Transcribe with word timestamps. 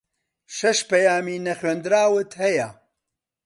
شەش 0.57 0.79
پەیامی 0.89 1.43
نەخوێندراوت 1.45 2.31
ھەیە. 2.41 2.67